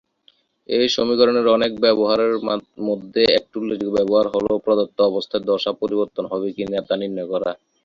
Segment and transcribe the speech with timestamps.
[0.69, 2.33] এই সমীকরণের অনেক ব্যবহারের
[2.87, 7.51] মধ্যে একটি উল্লেখযোগ্য ব্যবহার হলো প্রদত্ত অবস্থায় দশা পরিবর্তন হবে কিনা তা নির্ণয় করা।